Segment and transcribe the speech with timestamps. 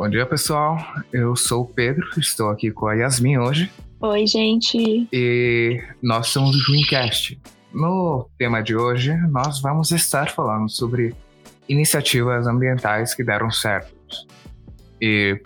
[0.00, 0.78] Bom dia, pessoal.
[1.12, 3.70] Eu sou o Pedro, estou aqui com a Yasmin hoje.
[4.00, 5.06] Oi, gente.
[5.12, 7.38] E nós somos o Dreamcast.
[7.70, 11.14] No tema de hoje, nós vamos estar falando sobre
[11.68, 13.94] iniciativas ambientais que deram certo.
[15.02, 15.38] E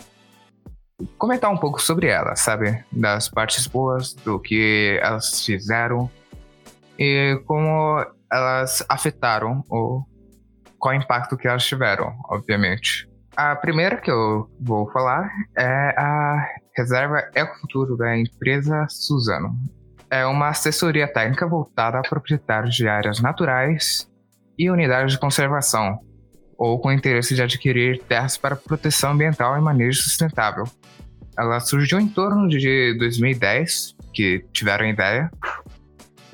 [1.18, 2.80] comentar um pouco sobre elas, sabe?
[2.92, 6.08] Das partes boas, do que elas fizeram
[6.96, 10.04] e como elas afetaram ou
[10.78, 13.12] qual impacto que elas tiveram, obviamente.
[13.36, 19.56] A primeira que eu vou falar é a Reserva Ecofuturo da empresa Suzano.
[20.08, 24.08] É uma assessoria técnica voltada a proprietários de áreas naturais
[24.56, 25.98] e unidades de conservação,
[26.56, 30.64] ou com interesse de adquirir terras para proteção ambiental e manejo sustentável.
[31.36, 35.28] Ela surgiu em torno de 2010, que tiveram ideia,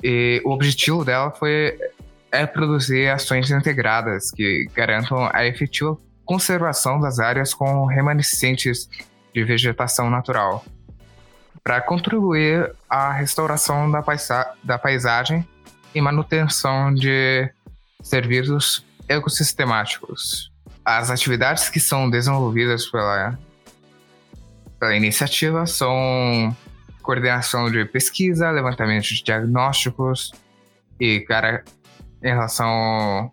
[0.03, 1.75] e o objetivo dela foi
[2.31, 5.97] é produzir ações integradas que garantam a efetiva
[6.31, 8.89] conservação das áreas com remanescentes
[9.33, 10.63] de vegetação natural,
[11.61, 15.45] para contribuir à restauração da, paisa da paisagem
[15.93, 17.51] e manutenção de
[18.01, 20.49] serviços ecossistemáticos.
[20.85, 23.37] As atividades que são desenvolvidas pela,
[24.79, 26.55] pela iniciativa são
[27.03, 30.31] coordenação de pesquisa, levantamento de diagnósticos
[30.97, 31.65] e cara,
[32.23, 33.29] em relação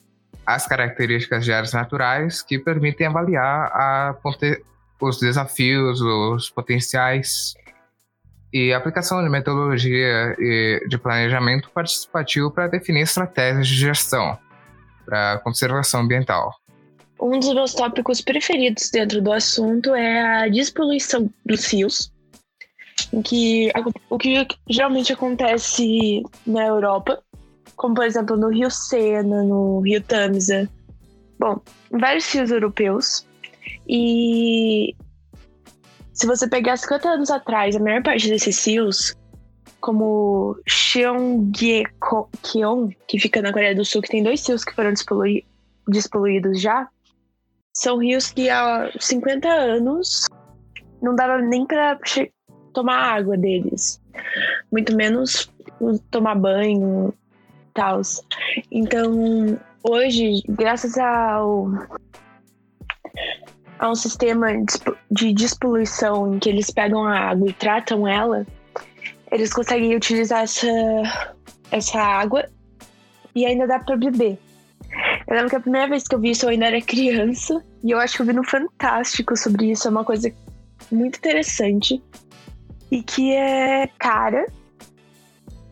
[0.49, 4.17] as características de áreas naturais que permitem avaliar a,
[4.99, 7.55] os desafios, os potenciais
[8.51, 14.39] e aplicação de metodologia e de planejamento participativo para definir estratégias de gestão
[15.05, 16.55] para conservação ambiental.
[17.21, 22.11] Um dos meus tópicos preferidos dentro do assunto é a despoluição dos rios,
[23.13, 23.71] em que
[24.09, 27.23] o que geralmente acontece na Europa
[27.79, 30.69] como por exemplo no Rio Sena, no Rio Tamisa.
[31.39, 31.59] Bom,
[31.91, 33.27] vários rios europeus.
[33.89, 34.95] E
[36.13, 39.17] se você pegar 50 anos atrás, a maior parte desses rios,
[39.81, 41.87] como Cheongyecheon,
[43.07, 44.93] que fica na Coreia do Sul, que tem dois rios que foram
[45.87, 46.89] despoluídos já,
[47.73, 50.27] são rios que há 50 anos
[51.01, 51.97] não dava nem para
[52.73, 54.03] tomar água deles.
[54.73, 55.49] Muito menos
[56.11, 57.15] tomar banho,
[57.79, 58.01] tal.
[58.73, 59.59] Então,
[59.89, 61.71] hoje, graças ao
[63.79, 64.49] a um sistema
[65.09, 68.45] de despoluição em que eles pegam a água e tratam ela,
[69.31, 70.67] eles conseguem utilizar essa,
[71.71, 72.45] essa água
[73.37, 74.37] e ainda dá para beber.
[75.29, 77.93] Eu lembro que a primeira vez que eu vi isso eu ainda era criança e
[77.93, 79.87] eu acho que eu vi no Fantástico sobre isso.
[79.87, 80.33] É uma coisa
[80.91, 82.03] muito interessante
[82.91, 84.49] e que é cara,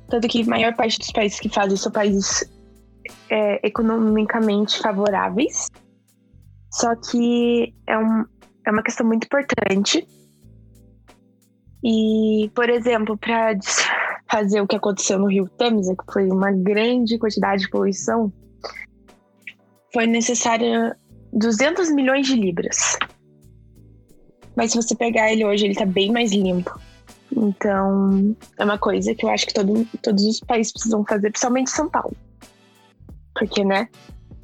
[0.09, 2.50] tanto que a maior parte dos países que fazem são países
[3.31, 5.69] é, economicamente favoráveis.
[6.72, 8.25] Só que é, um,
[8.67, 10.06] é uma questão muito importante.
[11.83, 13.56] E, por exemplo, para
[14.31, 18.33] fazer o que aconteceu no Rio Tamisa, que foi uma grande quantidade de poluição,
[19.93, 20.97] foi necessária
[21.33, 22.99] 200 milhões de libras.
[24.56, 26.78] Mas se você pegar ele hoje, ele tá bem mais limpo.
[27.36, 31.70] Então, é uma coisa que eu acho que todo, todos os países precisam fazer, principalmente
[31.70, 32.16] São Paulo.
[33.34, 33.88] Porque, né?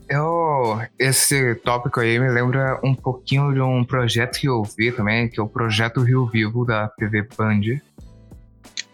[0.06, 5.26] Eu, esse tópico aí me lembra um pouquinho de um projeto que eu vi também,
[5.26, 7.81] que é o Projeto Rio Vivo da TV Band.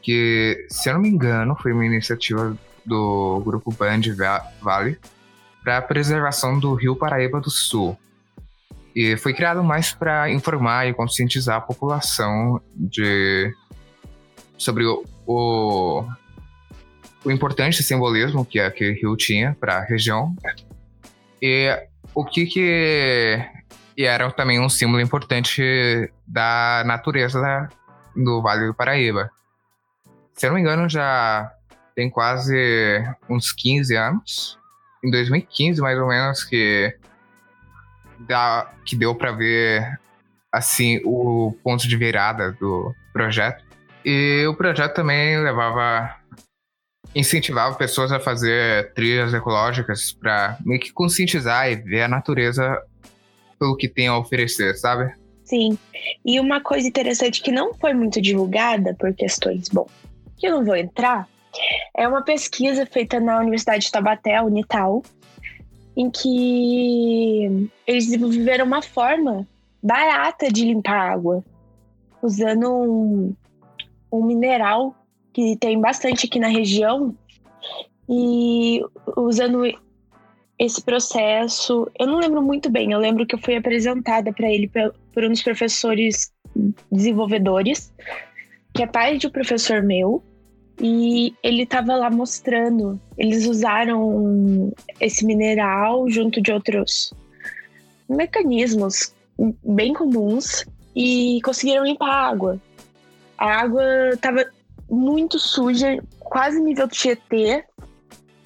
[0.01, 2.57] Que, se eu não me engano, foi uma iniciativa
[2.87, 4.03] do grupo Band
[4.63, 4.97] Vale
[5.65, 7.99] para a preservação do Rio Paraíba do Sul.
[8.95, 13.53] E foi criado mais para informar e conscientizar a população de
[14.59, 16.05] sobre o, o,
[17.25, 20.37] o importante simbolismo que aquele rio tinha para a região
[21.41, 21.75] e
[22.15, 23.41] o que que
[23.99, 25.61] e era também um símbolo importante
[26.25, 27.69] da natureza da,
[28.15, 29.29] do Vale do Paraíba.
[30.35, 31.53] Se eu não me engano, já
[31.97, 34.59] tem quase uns 15 anos.
[35.03, 36.97] Em 2015, mais ou menos, que,
[38.21, 39.99] dá, que deu para ver
[40.53, 43.65] assim o ponto de virada do projeto.
[44.11, 46.17] E o projeto também levava
[47.15, 52.83] incentivava pessoas a fazer trilhas ecológicas para meio que conscientizar e ver a natureza
[53.59, 55.15] pelo que tem a oferecer, sabe?
[55.45, 55.77] Sim.
[56.25, 59.87] E uma coisa interessante que não foi muito divulgada por questões, bom,
[60.39, 61.29] que eu não vou entrar,
[61.95, 65.03] é uma pesquisa feita na Universidade de Taubaté, Unital,
[65.95, 69.47] em que eles desenvolveram uma forma
[69.83, 71.45] barata de limpar água,
[72.23, 73.37] usando um,
[74.11, 74.95] um mineral
[75.33, 77.15] que tem bastante aqui na região
[78.09, 78.83] e
[79.17, 79.63] usando
[80.59, 81.89] esse processo.
[81.99, 84.69] Eu não lembro muito bem, eu lembro que eu fui apresentada para ele
[85.13, 86.33] por um dos professores
[86.91, 87.93] desenvolvedores,
[88.75, 90.23] que é pai de um professor meu,
[90.81, 93.01] e ele estava lá mostrando.
[93.17, 97.13] Eles usaram esse mineral junto de outros
[98.09, 99.15] mecanismos
[99.65, 100.65] bem comuns
[100.97, 102.61] e conseguiram limpar a água.
[103.39, 104.45] A água estava
[104.91, 107.65] muito suja, quase nível do Tietê.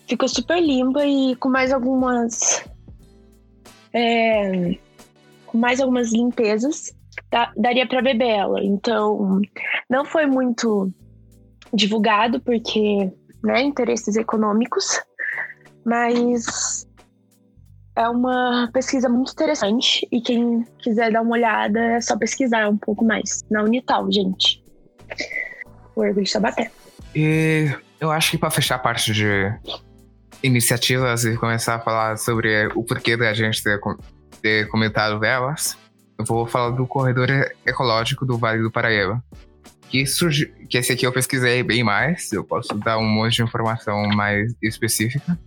[0.07, 2.65] Ficou super limpa e com mais algumas.
[3.95, 4.77] É,
[5.47, 6.95] com mais algumas limpezas,
[7.31, 8.63] dá, daria para beber ela.
[8.63, 9.41] Então,
[9.89, 10.91] não foi muito
[11.73, 13.11] divulgado porque,
[13.43, 15.01] né, interesses econômicos,
[15.85, 16.87] mas
[17.97, 22.77] é uma pesquisa muito interessante e quem quiser dar uma olhada é só pesquisar um
[22.77, 24.62] pouco mais na Unital, gente.
[25.95, 26.71] O orgulho de Tabaté.
[27.15, 27.71] E
[28.01, 29.53] eu acho que para fechar a parte de
[30.43, 33.79] iniciativas e começar a falar sobre o porquê da gente ter,
[34.41, 35.77] ter comentado delas,
[36.19, 37.29] eu vou falar do corredor
[37.65, 39.23] ecológico do Vale do Paraíba.
[39.89, 43.43] Que, surgiu, que esse aqui eu pesquisei bem mais, eu posso dar um monte de
[43.43, 45.39] informação mais específica.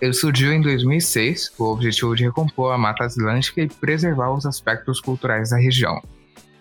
[0.00, 4.46] Ele surgiu em 2006 com o objetivo de recompor a Mata Atlântica e preservar os
[4.46, 6.02] aspectos culturais da região.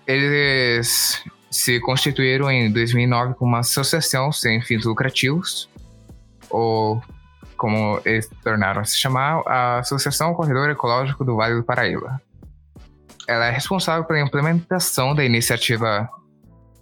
[0.06, 1.24] Eles
[1.60, 5.70] se constituíram em 2009 como uma associação sem fins lucrativos,
[6.50, 7.02] ou
[7.58, 12.22] como eles tornaram a se chamar, a Associação Corredor Ecológico do Vale do Paraíba.
[13.28, 16.10] Ela é responsável pela implementação da iniciativa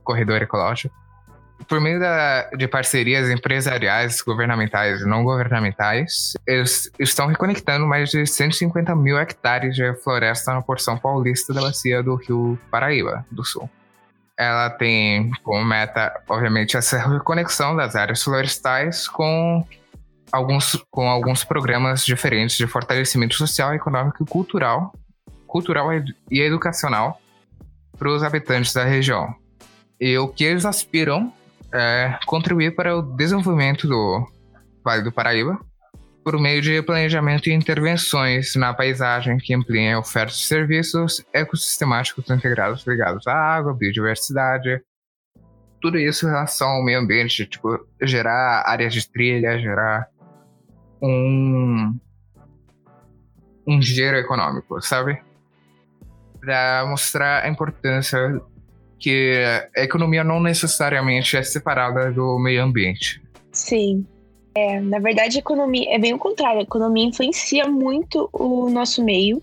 [0.03, 0.95] Corredor Ecológico,
[1.67, 8.25] por meio da, de parcerias empresariais, governamentais e não governamentais, eles estão reconectando mais de
[8.25, 13.69] 150 mil hectares de floresta na porção paulista da bacia do rio Paraíba do Sul.
[14.37, 19.65] Ela tem como meta, obviamente, essa reconexão das áreas florestais com
[20.31, 24.93] alguns, com alguns programas diferentes de fortalecimento social, econômico e cultural,
[25.47, 25.89] cultural
[26.29, 27.19] e educacional
[27.97, 29.33] para os habitantes da região.
[29.99, 31.33] E o que eles aspiram
[31.73, 34.27] é, contribuir para o desenvolvimento do
[34.83, 35.59] Vale do Paraíba
[36.27, 42.29] por meio de planejamento e intervenções na paisagem que ampliem a oferta de serviços ecossistemáticos
[42.29, 44.81] integrados ligados à água, biodiversidade,
[45.81, 50.09] tudo isso em relação ao meio ambiente, tipo, gerar áreas de trilha, gerar
[51.01, 51.97] um,
[53.65, 55.21] um giro econômico, sabe?
[56.41, 58.41] Para mostrar a importância
[58.99, 59.45] que
[59.77, 63.23] a economia não necessariamente é separada do meio ambiente.
[63.53, 64.05] Sim.
[64.57, 66.59] É, na verdade, economia é bem o contrário.
[66.59, 69.41] A economia influencia muito o nosso meio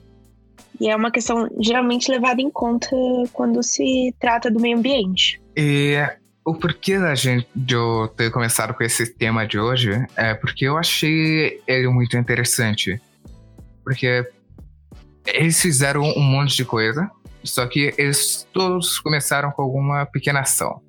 [0.80, 2.88] e é uma questão geralmente levada em conta
[3.32, 5.40] quando se trata do meio ambiente.
[5.56, 5.96] E
[6.44, 10.64] o porquê da gente de eu ter começado com esse tema de hoje é porque
[10.64, 13.00] eu achei ele muito interessante.
[13.84, 14.26] Porque
[15.26, 17.08] eles fizeram um monte de coisa
[17.44, 20.80] só que eles todos começaram com alguma pequena ação.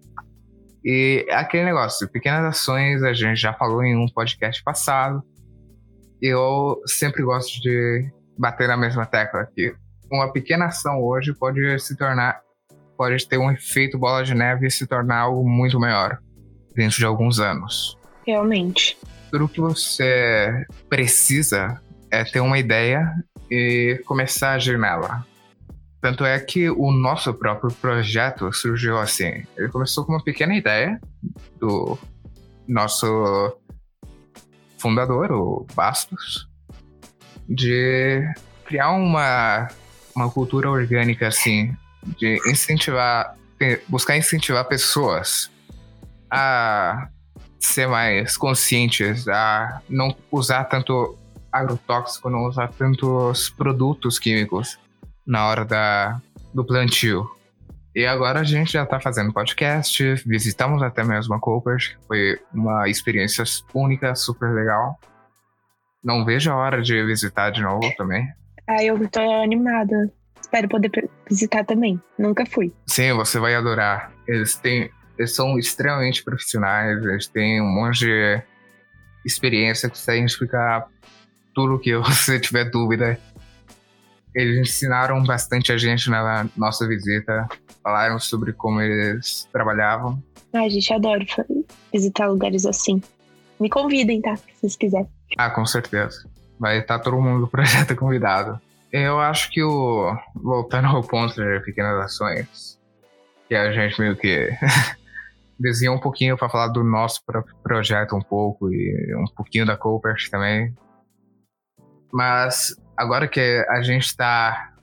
[0.86, 5.24] E aquele negócio, pequenas ações, a gente já falou em um podcast passado.
[6.22, 9.74] Eu sempre gosto de bater na mesma tecla que
[10.12, 12.40] uma pequena ação hoje pode se tornar,
[12.96, 16.20] pode ter um efeito bola de neve e se tornar algo muito maior
[16.76, 17.98] dentro de alguns anos.
[18.24, 18.96] Realmente.
[19.32, 21.82] Tudo que você precisa
[22.12, 23.12] é ter uma ideia
[23.50, 25.26] e começar a agir nela.
[26.06, 29.44] Tanto é que o nosso próprio projeto surgiu assim.
[29.58, 31.02] Ele começou com uma pequena ideia
[31.60, 31.98] do
[32.68, 33.58] nosso
[34.78, 36.48] fundador, o Bastos,
[37.50, 38.22] de
[38.66, 39.68] criar uma,
[40.16, 41.76] uma cultura orgânica assim,
[42.20, 43.36] de incentivar,
[43.88, 45.50] buscar incentivar pessoas
[46.30, 47.10] a
[47.60, 51.18] ser mais conscientes, a não usar tanto
[51.52, 54.78] agrotóxico, não usar tantos produtos químicos
[55.26, 56.22] na hora da,
[56.54, 57.30] do plantio.
[57.96, 61.78] E agora a gente já está fazendo podcast, visitamos até mesmo a Cooper,
[62.08, 65.00] foi uma experiência única, super legal.
[66.04, 68.28] Não vejo a hora de visitar de novo também.
[68.68, 70.12] Ah, eu tô animada.
[70.42, 72.00] Espero poder visitar também.
[72.20, 72.74] Nunca fui.
[72.86, 74.12] Sim, você vai adorar.
[74.28, 78.42] Eles têm, eles são extremamente profissionais, eles têm um monte de
[79.26, 80.86] experiência que conseguem explicar
[81.54, 83.18] tudo que você tiver dúvida
[84.36, 87.48] eles ensinaram bastante a gente na nossa visita,
[87.82, 90.22] falaram sobre como eles trabalhavam.
[90.54, 91.26] Ai, gente, adoro
[91.92, 93.02] visitar lugares assim.
[93.60, 94.36] Me convidem, tá?
[94.36, 95.08] Se vocês quiserem.
[95.38, 96.30] Ah, com certeza.
[96.60, 98.60] Vai estar todo mundo do projeto convidado.
[98.92, 100.14] Eu acho que o.
[100.36, 102.80] Voltando ao ponto de pequenas ações,
[103.48, 104.50] que a gente meio que
[105.60, 109.78] desenhou um pouquinho para falar do nosso próprio projeto um pouco e um pouquinho da
[109.78, 110.74] Cooper também.
[112.12, 114.74] Mas agora que a gente está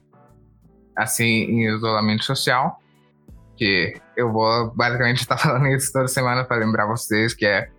[0.95, 2.79] assim em isolamento social,
[3.57, 7.69] que eu vou basicamente estar falando isso toda semana para lembrar vocês que é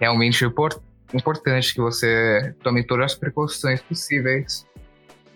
[0.00, 4.66] realmente importante que você tome todas as precauções possíveis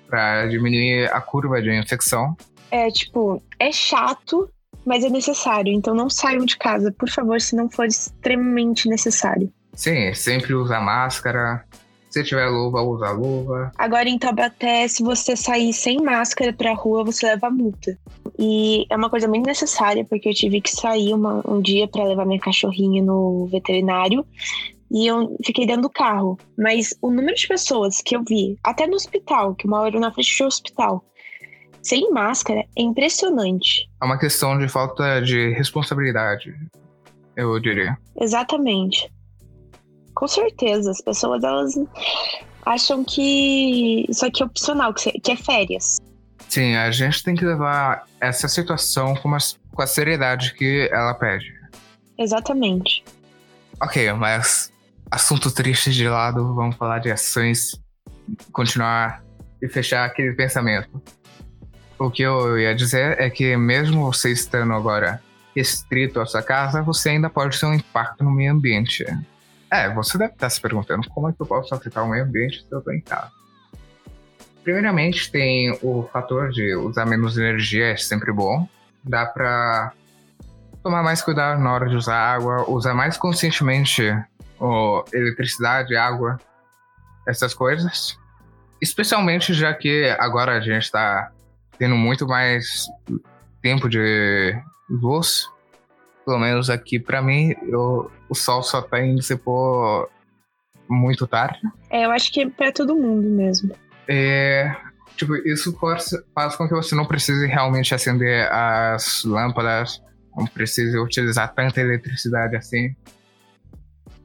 [0.08, 2.36] para diminuir a curva de infecção.
[2.70, 4.50] É, tipo, é chato,
[4.84, 5.72] mas é necessário.
[5.72, 9.52] Então não saiam de casa, por favor, se não for extremamente necessário.
[9.74, 11.64] Sim, sempre usa máscara.
[12.10, 13.70] Se tiver luva, usa luva.
[13.76, 17.98] Agora em Taubaté, se você sair sem máscara pra rua, você leva multa.
[18.38, 22.04] E é uma coisa muito necessária, porque eu tive que sair uma, um dia para
[22.04, 24.24] levar minha cachorrinha no veterinário
[24.90, 26.38] e eu fiquei dentro do carro.
[26.56, 30.12] Mas o número de pessoas que eu vi, até no hospital, que uma hora na
[30.12, 31.04] frente do hospital,
[31.82, 33.88] sem máscara, é impressionante.
[34.02, 36.54] É uma questão de falta de responsabilidade,
[37.36, 37.96] eu diria.
[38.20, 39.10] Exatamente.
[40.18, 41.75] Com certeza, as pessoas elas
[42.66, 45.98] acham que isso aqui é opcional, que é férias.
[46.48, 49.38] Sim, a gente tem que levar essa situação com, uma,
[49.72, 51.54] com a seriedade que ela pede.
[52.18, 53.04] Exatamente.
[53.80, 54.72] Ok, mas
[55.08, 57.80] assunto triste de lado, vamos falar de ações,
[58.52, 59.22] continuar
[59.62, 61.00] e fechar aquele pensamento.
[61.96, 65.22] O que eu ia dizer é que mesmo você estando agora
[65.54, 69.06] restrito à sua casa, você ainda pode ter um impacto no meio ambiente.
[69.70, 72.60] É, você deve estar se perguntando como é que eu posso afetar o meio ambiente
[72.60, 73.30] se eu estou em casa.
[74.64, 78.68] Primeiramente, tem o fator de usar menos energia, é sempre bom.
[79.04, 79.92] Dá para
[80.82, 84.02] tomar mais cuidado na hora de usar água, usar mais conscientemente
[84.58, 86.38] ou eletricidade, água,
[87.26, 88.18] essas coisas.
[88.80, 91.30] Especialmente já que agora a gente está
[91.78, 92.87] tendo muito mais
[93.62, 94.54] tempo de
[94.88, 95.48] luz.
[96.28, 100.11] Pelo menos aqui para mim, eu, o sol só tá indo se pôr
[100.87, 101.58] muito tarde.
[101.88, 103.75] É, eu acho que é pra todo mundo mesmo.
[104.06, 104.70] É,
[105.16, 105.75] tipo, isso
[106.35, 110.02] faz com que você não precise realmente acender as lâmpadas,
[110.37, 112.94] não precise utilizar tanta eletricidade assim.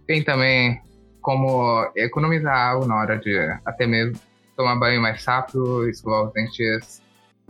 [0.06, 0.82] Tem também
[1.22, 3.34] como economizar água na hora de
[3.64, 4.20] até mesmo
[4.58, 7.02] tomar banho mais rápido, escovar os dentes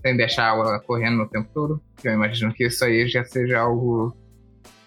[0.04, 1.82] sem deixar a água correndo o tempo todo.
[2.04, 4.16] Eu imagino que isso aí já seja algo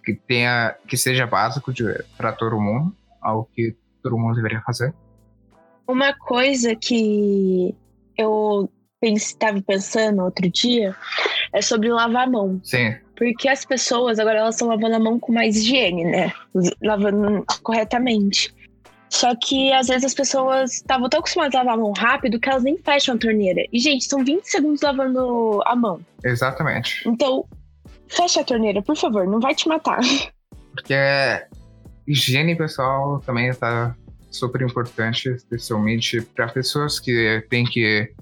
[0.07, 1.73] que tenha que seja básico
[2.17, 4.95] para todo mundo, algo que todo mundo deveria fazer.
[5.89, 7.75] Uma coisa que
[8.17, 8.71] eu
[9.03, 10.95] estava pensando outro dia
[11.53, 12.61] é sobre lavar a mão.
[12.63, 12.95] Sim.
[13.17, 16.33] Porque as pessoas agora elas estão lavando a mão com mais higiene, né?
[16.83, 18.55] Lavando corretamente.
[19.09, 22.49] Só que às vezes as pessoas estavam tão acostumadas a lavar a mão rápido que
[22.49, 23.65] elas nem fecham a torneira.
[23.73, 26.01] E, gente, são 20 segundos lavando a mão.
[26.25, 27.09] Exatamente.
[27.09, 27.45] Então,
[28.09, 30.01] fecha a torneira, por favor, não vai te matar.
[30.73, 30.95] Porque
[32.07, 33.95] higiene pessoal também está
[34.31, 38.13] super importante, especialmente para pessoas que têm que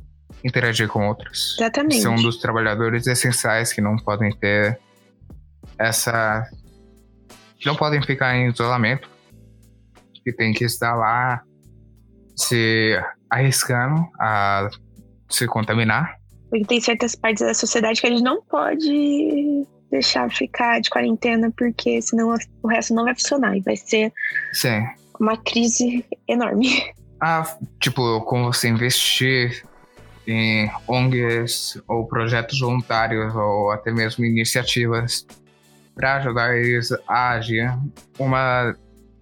[0.44, 1.56] interagir com outras.
[1.58, 2.00] Exatamente.
[2.00, 4.78] São dos trabalhadores essenciais que não podem ter
[5.78, 6.48] essa.
[7.58, 9.08] que não podem ficar em isolamento,
[10.22, 11.42] que tem que estar lá
[12.36, 12.98] se
[13.30, 14.68] arriscando a
[15.28, 16.16] se contaminar.
[16.48, 21.52] Porque tem certas partes da sociedade que a gente não pode deixar ficar de quarentena,
[21.56, 24.12] porque senão o resto não vai funcionar e vai ser
[24.52, 24.82] Sim.
[25.20, 26.68] uma crise enorme.
[27.26, 29.64] Ah, tipo, como você investir
[30.26, 35.26] em ONGs ou projetos voluntários ou até mesmo iniciativas
[35.94, 37.72] para ajudar eles a agir.
[38.18, 38.74] Uma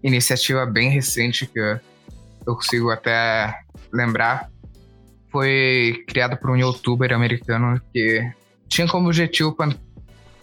[0.02, 3.54] iniciativa bem recente que eu consigo até
[3.92, 4.50] lembrar
[5.30, 8.30] foi criada por um youtuber americano que
[8.68, 9.54] tinha como objetivo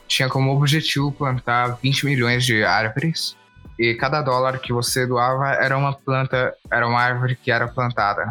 [0.09, 3.37] tinha como objetivo plantar 20 milhões de árvores
[3.77, 8.29] e cada dólar que você doava era uma planta, era uma árvore que era plantada.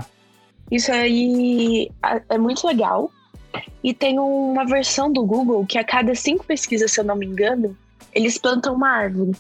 [0.71, 1.91] Isso aí
[2.29, 3.11] é muito legal.
[3.83, 7.25] E tem uma versão do Google que a cada cinco pesquisas, se eu não me
[7.25, 7.75] engano,
[8.13, 9.33] eles plantam uma árvore.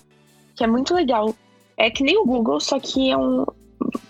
[0.56, 1.34] Que é muito legal.
[1.76, 3.44] É que nem o Google, só que é um,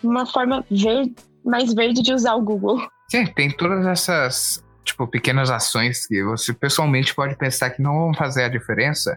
[0.03, 2.81] uma forma verde, mais verde de usar o Google.
[3.11, 8.15] Sim, tem todas essas tipo, pequenas ações que você pessoalmente pode pensar que não vão
[8.15, 9.17] fazer a diferença,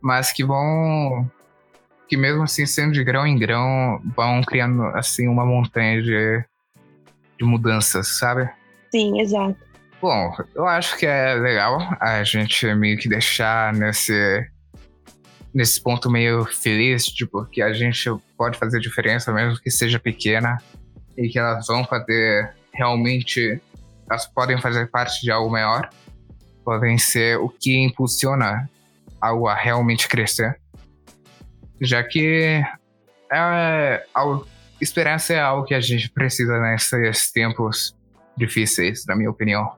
[0.00, 1.30] mas que vão
[2.08, 6.44] que mesmo assim sendo de grão em grão vão criando assim uma montanha de
[7.38, 8.50] de mudanças, sabe?
[8.90, 9.56] Sim, exato.
[10.00, 14.48] Bom, eu acho que é legal a gente meio que deixar nesse,
[15.52, 20.58] nesse ponto meio feliz, tipo, que a gente pode fazer diferença, mesmo que seja pequena,
[21.16, 23.60] e que elas vão fazer realmente.
[24.10, 25.88] Elas podem fazer parte de algo maior,
[26.64, 28.68] podem ser o que impulsiona
[29.20, 30.60] algo a realmente crescer.
[31.80, 32.62] Já que
[33.30, 34.46] é algo
[34.80, 37.96] esperança é algo que a gente precisa nesses tempos
[38.36, 39.72] difíceis, na minha opinião.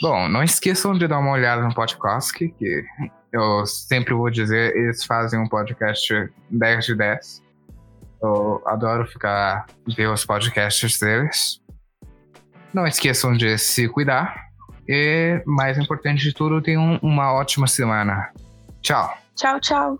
[0.00, 2.84] Bom, não esqueçam de dar uma olhada no podcast, que
[3.32, 7.42] eu sempre vou dizer, eles fazem um podcast 10 de 10.
[8.22, 9.66] Eu adoro ficar
[9.96, 11.61] ver os podcasts deles.
[12.72, 14.48] Não esqueçam de se cuidar.
[14.88, 18.30] E, mais importante de tudo, tenham uma ótima semana.
[18.80, 19.16] Tchau.
[19.36, 19.98] Tchau, tchau.